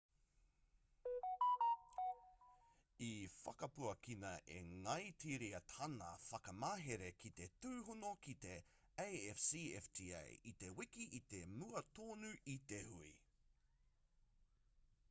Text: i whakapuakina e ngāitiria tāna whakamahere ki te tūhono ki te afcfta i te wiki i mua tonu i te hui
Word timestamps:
i 3.07 3.09
whakapuakina 3.41 4.31
e 4.55 4.57
ngāitiria 4.69 5.61
tāna 5.73 6.07
whakamahere 6.29 7.11
ki 7.25 7.31
te 7.41 7.47
tūhono 7.67 8.15
ki 8.27 8.35
te 8.47 8.57
afcfta 9.07 10.25
i 10.55 10.57
te 10.65 10.73
wiki 10.83 11.07
i 11.23 11.45
mua 11.59 11.85
tonu 12.01 12.33
i 12.57 12.59
te 12.75 12.81
hui 12.91 13.13